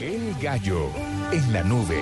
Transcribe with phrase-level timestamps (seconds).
[0.00, 0.90] El gallo
[1.32, 1.98] en la nube.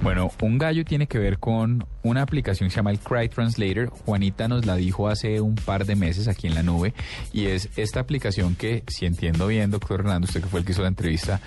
[0.00, 3.90] Bueno, un gallo tiene que ver con una aplicación que se llama el Cry Translator.
[3.90, 6.94] Juanita nos la dijo hace un par de meses aquí en la nube
[7.32, 10.72] y es esta aplicación que, si entiendo bien, doctor Hernando, usted que fue el que
[10.72, 11.40] hizo la entrevista,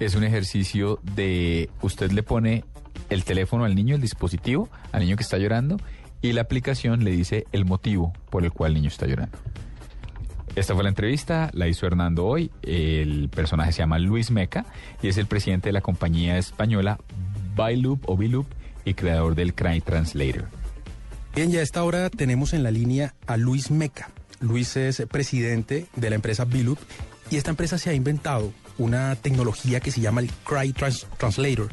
[0.00, 2.64] es un ejercicio de usted le pone
[3.10, 5.78] el teléfono al niño, el dispositivo, al niño que está llorando
[6.22, 9.38] y la aplicación le dice el motivo por el cual el niño está llorando.
[10.54, 12.50] Esta fue la entrevista, la hizo Hernando hoy.
[12.62, 14.64] El personaje se llama Luis Meca
[15.02, 16.98] y es el presidente de la compañía española
[17.54, 18.46] Byloop o Biloop
[18.84, 20.46] y creador del Cry Translator.
[21.34, 24.10] Bien, ya a esta hora tenemos en la línea a Luis Meca.
[24.40, 26.78] Luis es presidente de la empresa Biloop
[27.30, 31.68] y esta empresa se ha inventado una tecnología que se llama el Cry Translator.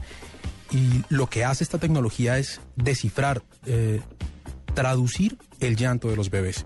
[0.72, 4.02] Y lo que hace esta tecnología es descifrar, eh,
[4.74, 6.66] traducir el llanto de los bebés.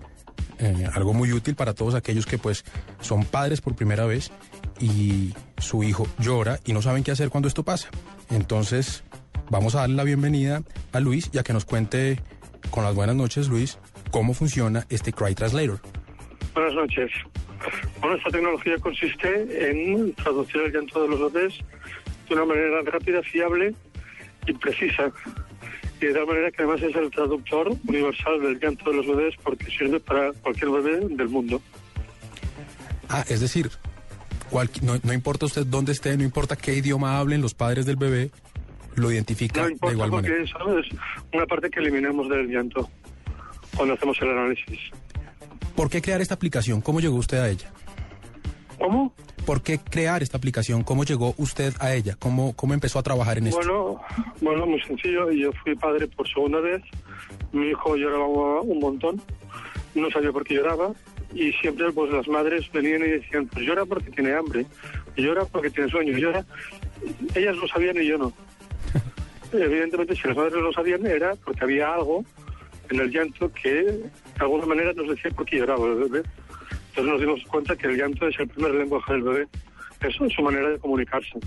[0.58, 2.64] Eh, algo muy útil para todos aquellos que pues
[3.00, 4.32] son padres por primera vez
[4.80, 7.88] y su hijo llora y no saben qué hacer cuando esto pasa.
[8.30, 9.04] Entonces,
[9.50, 12.20] vamos a darle la bienvenida a Luis y a que nos cuente
[12.70, 13.78] con las buenas noches, Luis,
[14.10, 15.80] cómo funciona este Cry Translator.
[16.54, 17.10] Buenas noches.
[18.00, 21.58] Bueno, esta tecnología consiste en traducir el llanto de los bebés
[22.28, 23.74] de una manera rápida, fiable
[24.46, 25.12] y precisa.
[26.00, 29.34] Y de tal manera que además es el traductor universal del llanto de los bebés
[29.42, 31.60] porque sirve para cualquier bebé del mundo.
[33.08, 33.70] Ah, es decir,
[34.82, 38.30] no, no, importa usted dónde esté, no importa qué idioma hablen los padres del bebé,
[38.94, 40.44] lo identifica no importa de igual porque manera.
[40.44, 40.86] Eso es
[41.32, 42.88] una parte que eliminamos del llanto
[43.76, 44.78] cuando hacemos el análisis.
[45.74, 46.80] ¿Por qué crear esta aplicación?
[46.80, 47.70] ¿Cómo llegó usted a ella?
[48.78, 49.14] ¿Cómo?
[49.48, 50.84] ¿Por qué crear esta aplicación?
[50.84, 52.16] ¿Cómo llegó usted a ella?
[52.18, 53.56] ¿Cómo, cómo empezó a trabajar en esto?
[53.56, 53.98] Bueno,
[54.42, 55.30] bueno, muy sencillo.
[55.30, 56.82] Yo fui padre por segunda vez.
[57.52, 59.22] Mi hijo lloraba un montón.
[59.94, 60.92] No sabía por qué lloraba.
[61.32, 64.66] Y siempre pues las madres venían y decían, pues llora porque tiene hambre.
[65.16, 66.18] Llora porque tiene sueño.
[66.18, 66.44] Llora.
[67.34, 68.34] Ellas lo sabían y yo no.
[69.54, 72.22] Evidentemente, si las madres lo sabían, era porque había algo
[72.90, 74.10] en el llanto que de
[74.40, 76.22] alguna manera nos decía por qué lloraba el bebé.
[76.98, 79.46] Entonces nos dimos cuenta que el llanto es el primer lenguaje del bebé.
[80.00, 81.38] Eso es su manera de comunicarse.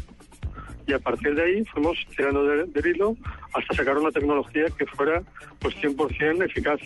[0.88, 3.17] Y a partir de ahí fuimos tirando del de hilo
[3.53, 5.22] hasta sacar una tecnología que fuera
[5.59, 6.79] pues 100% eficaz.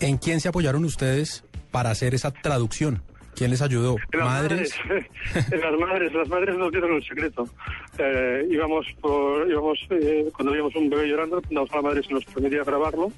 [0.00, 3.02] ¿En quién se apoyaron ustedes para hacer esa traducción?
[3.34, 3.96] ¿Quién les ayudó?
[4.10, 4.74] Las ¿Madres?
[4.86, 5.06] madres.
[5.50, 7.46] las madres, las madres nos dieron el secreto.
[7.98, 12.14] Eh, íbamos por, íbamos, eh, cuando veíamos un bebé llorando, preguntamos a la madre si
[12.14, 13.12] nos permitía grabarlo.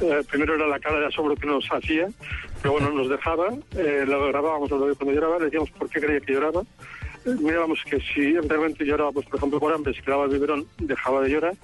[0.00, 2.08] Eh, primero era la cara de asombro que nos hacía,
[2.62, 6.34] pero bueno, nos dejaba, eh, lo grabábamos cuando lloraba, le decíamos por qué creía que
[6.34, 6.62] lloraba.
[7.26, 10.66] Eh, mirábamos que si realmente lloraba, pues por ejemplo por hambre, si quedaba el biberón,
[10.78, 11.54] dejaba de llorar,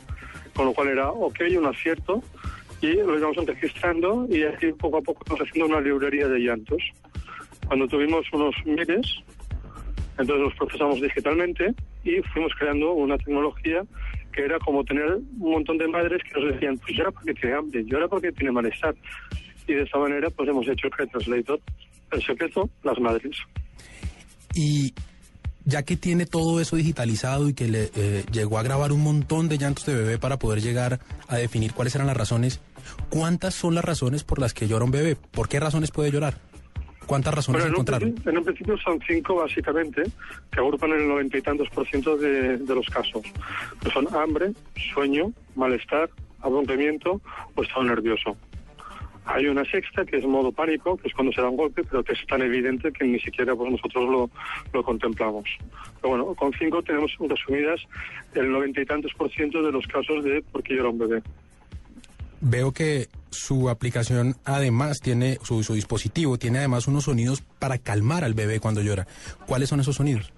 [0.55, 2.23] con lo cual era ok, un acierto,
[2.81, 6.83] y lo íbamos registrando y así poco a poco estamos haciendo una librería de llantos.
[7.69, 9.23] Cuando tuvimos unos miles,
[10.19, 11.73] entonces los procesamos digitalmente
[12.03, 13.85] y fuimos creando una tecnología
[14.35, 17.57] que era como tener un montón de madres que nos decían, pues llora porque tiene
[17.57, 18.95] hambre, llora porque tiene malestar.
[19.67, 21.61] Y de esa manera pues hemos hecho el Translator.
[22.11, 23.37] El secreto, las madres.
[24.55, 24.95] Y
[25.65, 29.49] ya que tiene todo eso digitalizado y que le eh, llegó a grabar un montón
[29.49, 32.61] de llantos de bebé para poder llegar a definir cuáles eran las razones,
[33.09, 35.17] ¿cuántas son las razones por las que llora un bebé?
[35.17, 36.35] ¿Por qué razones puede llorar?
[37.07, 38.09] ¿Cuántas razones Bueno, en, un encontraron?
[38.09, 40.03] principio, en un principio son cinco básicamente,
[40.51, 43.23] que agrupan el noventa y tantos por ciento de, de los casos.
[43.83, 44.53] Que son hambre,
[44.93, 46.11] sueño, malestar,
[46.41, 47.21] aburrimiento
[47.55, 48.37] o estado nervioso.
[49.27, 52.05] Hay una sexta que es modo pánico, que es cuando se da un golpe, pero
[52.05, 54.31] que es tan evidente que ni siquiera pues, nosotros lo,
[54.75, 55.45] lo contemplamos.
[56.03, 57.81] Pero bueno, con cinco tenemos resumidas
[58.35, 61.23] el noventa y tantos por ciento de los casos de por qué llora un bebé.
[62.43, 68.35] Veo que su aplicación además tiene, su, dispositivo tiene además unos sonidos para calmar al
[68.35, 69.07] bebé cuando llora.
[69.47, 70.33] ¿Cuáles son esos sonidos?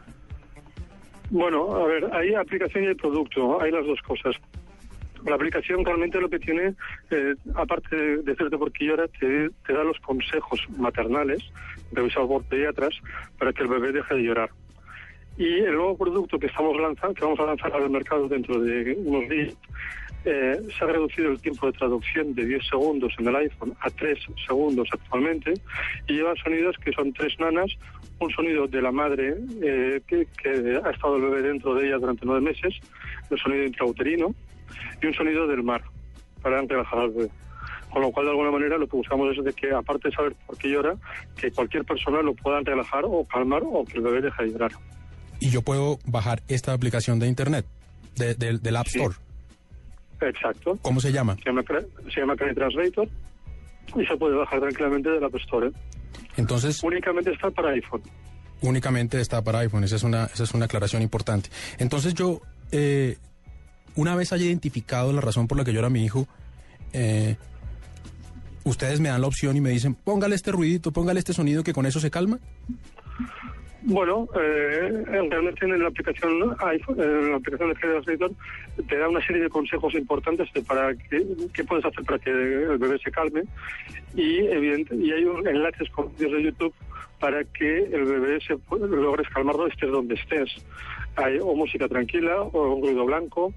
[1.30, 4.36] Bueno, a ver, hay aplicación y producto, hay las dos cosas.
[5.24, 6.74] La aplicación realmente lo que tiene,
[7.10, 11.42] eh, aparte de decirte por qué llora, te, te da los consejos maternales,
[11.92, 12.94] revisados por pediatras,
[13.38, 14.50] para que el bebé deje de llorar.
[15.36, 18.96] Y el nuevo producto que estamos lanzando, que vamos a lanzar al mercado dentro de
[19.04, 19.54] unos días,
[20.26, 23.88] eh, se ha reducido el tiempo de traducción de 10 segundos en el iPhone a
[23.90, 25.54] 3 segundos actualmente
[26.08, 27.70] y lleva sonidos que son tres nanas,
[28.18, 31.96] un sonido de la madre eh, que, que ha estado el bebé dentro de ella
[31.98, 32.74] durante nueve meses,
[33.30, 34.34] el sonido intrauterino
[35.00, 35.82] y un sonido del mar
[36.42, 37.30] para relajar al bebé.
[37.90, 40.34] Con lo cual, de alguna manera, lo que buscamos es de que, aparte de saber
[40.46, 40.96] por qué llora,
[41.40, 44.72] que cualquier persona lo pueda relajar o calmar o que el bebé deje de llorar.
[45.40, 47.64] Y yo puedo bajar esta aplicación de internet,
[48.16, 48.98] de, de- del App Sí.
[50.20, 50.78] Exacto.
[50.82, 51.36] ¿Cómo se llama?
[51.36, 51.62] Se llama,
[52.12, 53.08] se llama Cry Translator
[53.96, 55.70] y se puede bajar tranquilamente de la App Store.
[56.36, 58.02] Entonces, Únicamente está para iPhone.
[58.62, 59.84] únicamente está para iPhone.
[59.84, 61.50] Esa es una, esa es una aclaración importante.
[61.78, 62.40] Entonces yo,
[62.72, 63.18] eh,
[63.94, 66.26] una vez haya identificado la razón por la que llora mi hijo,
[66.92, 67.36] eh,
[68.64, 71.72] ustedes me dan la opción y me dicen, póngale este ruidito, póngale este sonido que
[71.72, 72.38] con eso se calma.
[73.82, 78.30] Bueno, eh, realmente en la aplicación iPhone, en la aplicación de Fede Translator,
[78.88, 81.24] te da una serie de consejos importantes de para qué,
[81.64, 83.42] puedes hacer para que el bebé se calme
[84.14, 86.74] y evidente y hay un- enlaces con vídeos de YouTube
[87.20, 90.50] para que el bebé se logres calmarlo estés donde estés.
[91.16, 93.54] Hay o música tranquila, o un ruido blanco,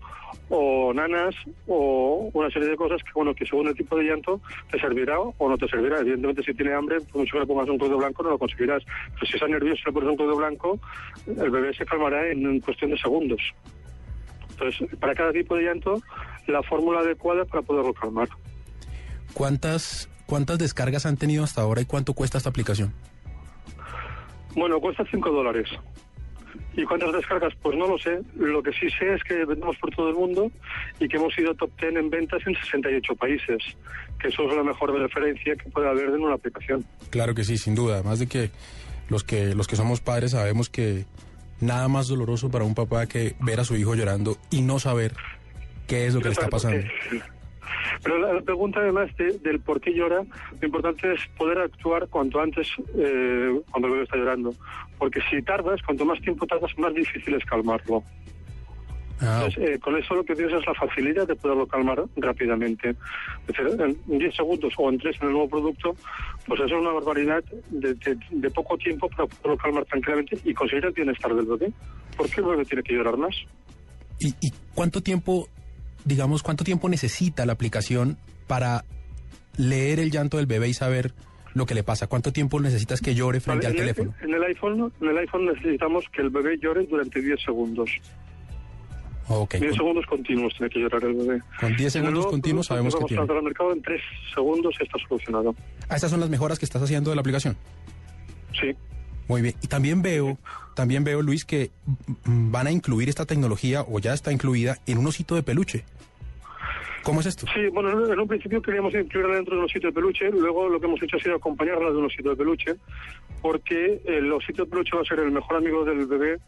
[0.49, 1.35] o nanas,
[1.67, 4.41] o una serie de cosas que, bueno, que según el tipo de llanto
[4.71, 5.99] te servirá o no te servirá.
[5.99, 8.83] Evidentemente, si tiene hambre, por mucho que le pongas un ruido blanco, no lo conseguirás.
[9.13, 10.79] Pero si está nervioso y le pones un ruido blanco,
[11.27, 13.41] el bebé se calmará en, en cuestión de segundos.
[14.51, 16.01] Entonces, para cada tipo de llanto,
[16.47, 18.27] la fórmula adecuada para poderlo calmar.
[19.33, 22.93] ¿Cuántas, ¿Cuántas descargas han tenido hasta ahora y cuánto cuesta esta aplicación?
[24.55, 25.69] Bueno, cuesta 5 dólares.
[26.75, 27.53] ¿Y cuántas descargas?
[27.61, 28.21] Pues no lo sé.
[28.35, 30.51] Lo que sí sé es que vendemos por todo el mundo
[30.99, 33.57] y que hemos sido top 10 en ventas en 68 países,
[34.19, 36.85] que eso es la mejor referencia que puede haber en una aplicación.
[37.09, 37.95] Claro que sí, sin duda.
[37.95, 38.51] Además de que
[39.09, 41.05] los que los que somos padres sabemos que
[41.59, 45.13] nada más doloroso para un papá que ver a su hijo llorando y no saber
[45.87, 46.87] qué es lo que le está pasando.
[48.03, 50.23] Pero la, la pregunta además de- del por qué llora,
[50.59, 52.67] lo importante es poder actuar cuanto antes
[52.97, 54.53] eh, cuando el bebé está llorando.
[54.97, 58.03] Porque si tardas, cuanto más tiempo tardas, más difícil es calmarlo.
[59.21, 62.91] Ah, Entonces, eh, con eso lo que tienes es la facilidad de poderlo calmar rápidamente.
[62.91, 63.67] Es decir,
[64.07, 65.93] en 10 segundos o en 3 en el nuevo producto,
[66.47, 70.53] pues eso es una barbaridad de, de- de poco tiempo para poderlo calmar tranquilamente y
[70.53, 71.69] conseguir el bienestar del bebé.
[72.15, 73.35] ¿Por qué el bebé tiene que llorar más?
[74.19, 75.49] ¿Y, y cuánto tiempo,
[76.05, 78.17] digamos, cuánto tiempo necesita la aplicación
[78.47, 78.85] para
[79.57, 81.13] leer el llanto del bebé y saber
[81.53, 82.07] lo que le pasa?
[82.07, 84.13] ¿Cuánto tiempo necesitas que llore frente al en, el, teléfono?
[84.21, 87.89] en el iPhone, en el iPhone necesitamos que el bebé llore durante 10 segundos.
[89.31, 91.41] Ok, 10 con, segundos continuos tiene que llorar el bebé.
[91.59, 93.21] con 10 En el segundos nuevo continuos sabemos que tiene.
[93.21, 94.01] al mercado en 3
[94.33, 95.55] segundos está solucionado.
[95.87, 97.55] Ah, estas son las mejoras que estás haciendo de la aplicación.
[98.59, 98.75] Sí.
[99.29, 99.53] Muy bien.
[99.61, 100.37] Y también veo,
[100.75, 101.69] también veo, Luis, que
[102.25, 105.85] van a incluir esta tecnología, o ya está incluida, en un osito de peluche.
[107.03, 107.45] ¿Cómo es esto?
[107.53, 110.79] Sí, bueno, en un principio queríamos incluirla dentro de un osito de peluche, luego lo
[110.79, 112.75] que hemos hecho ha sido acompañarla de un osito de peluche,
[113.41, 116.39] porque el osito de peluche va a ser el mejor amigo del bebé,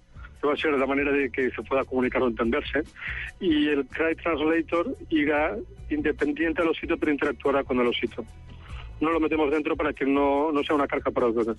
[0.42, 2.82] que va a ser la manera de que se pueda comunicar o entenderse,
[3.40, 5.56] y el Cry Translator irá
[5.92, 8.26] independiente al osito, pero interactuará con el osito.
[9.00, 11.54] No lo metemos dentro para que no, no sea una carga para el bebé.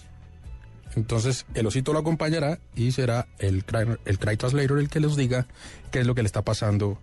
[0.97, 5.17] Entonces, el osito lo acompañará y será el cry, el cry translator el que les
[5.17, 5.47] diga
[5.91, 6.99] qué es lo que le está pasando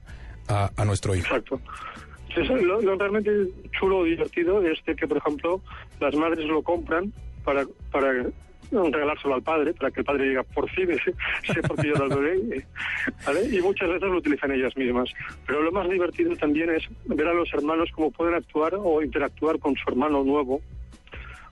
[0.48, 1.28] a, a nuestro hijo.
[1.28, 1.60] Exacto.
[2.36, 3.32] Eso, lo, lo realmente
[3.80, 5.62] chulo o divertido es que, por ejemplo,
[6.00, 7.12] las madres lo compran
[7.44, 8.26] para, para
[8.72, 11.14] regalárselo al padre, para que el padre diga, por fin sé,
[11.54, 12.66] sé por qué llora el bebé.
[13.26, 13.46] ¿vale?
[13.46, 15.10] Y muchas veces lo utilizan ellas mismas.
[15.46, 19.60] Pero lo más divertido también es ver a los hermanos cómo pueden actuar o interactuar
[19.60, 20.62] con su hermano nuevo.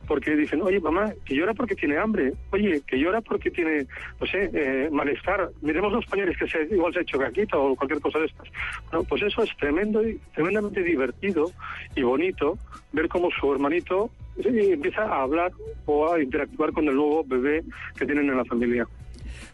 [0.07, 2.33] Porque dicen, oye, mamá, que llora porque tiene hambre.
[2.51, 3.85] Oye, que llora porque tiene,
[4.19, 5.49] no sé, eh, malestar.
[5.61, 8.47] Miremos los pañales que se, igual se ha hecho caquita o cualquier cosa de estas.
[8.89, 10.01] Bueno, pues eso es tremendo
[10.33, 11.51] tremendamente divertido
[11.95, 12.57] y bonito
[12.93, 14.09] ver cómo su hermanito
[14.43, 15.51] empieza a hablar
[15.85, 17.63] o a interactuar con el nuevo bebé
[17.97, 18.87] que tienen en la familia.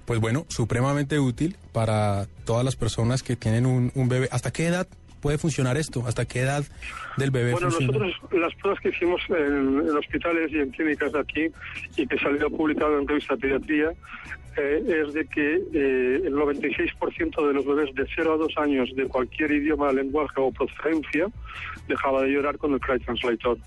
[0.05, 4.27] Pues bueno, supremamente útil para todas las personas que tienen un, un bebé.
[4.31, 4.87] ¿Hasta qué edad
[5.23, 6.03] puede funcionar esto?
[6.05, 6.63] ¿Hasta qué edad
[7.15, 7.97] del bebé Bueno, funciona?
[7.97, 11.47] nosotros las pruebas que hicimos en, en hospitales y en clínicas de aquí
[11.95, 13.93] y que salió publicado en revista Pediatría
[14.57, 18.89] eh, es de que eh, el 96% de los bebés de 0 a 2 años
[18.95, 21.27] de cualquier idioma, lenguaje o procedencia
[21.87, 23.57] dejaba de llorar con el Cry Translator.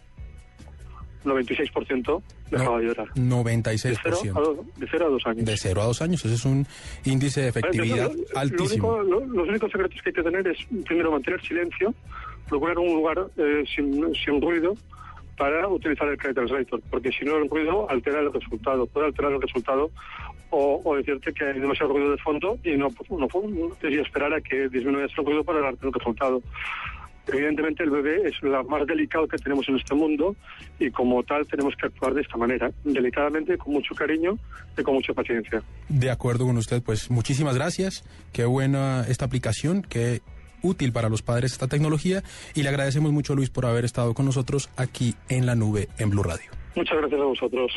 [1.26, 3.06] 96% dejaba No, de llorar.
[3.08, 4.32] De 0, a 96%.
[4.32, 5.44] 2, de 0 a 2 años.
[5.44, 6.24] De 0 a 2 años.
[6.24, 6.66] Ese es un
[7.04, 8.96] índice de efectividad Entonces, lo- altísimo.
[8.98, 11.94] Lo único- lo- los únicos secretos que hay que tener es, primero, mantener silencio,
[12.48, 14.74] procurar un lugar eh, sin, sin ruido
[15.36, 19.32] para utilizar el Cry Translator, porque si no el ruido altera el resultado, puede alterar
[19.32, 19.90] el resultado
[20.48, 24.32] o, o decirte que hay demasiado ruido de fondo y no, no, no debería esperar
[24.32, 26.40] a que disminuya ese ruido para darte el resultado.
[27.28, 30.36] Evidentemente el bebé es lo más delicado que tenemos en este mundo
[30.78, 34.38] y como tal tenemos que actuar de esta manera, delicadamente, con mucho cariño
[34.78, 35.62] y con mucha paciencia.
[35.88, 38.04] De acuerdo con usted, pues muchísimas gracias.
[38.32, 40.20] Qué buena esta aplicación, qué
[40.62, 42.22] útil para los padres esta tecnología
[42.54, 46.10] y le agradecemos mucho Luis por haber estado con nosotros aquí en la nube en
[46.10, 46.50] Blue Radio.
[46.74, 47.72] Muchas gracias a vosotros.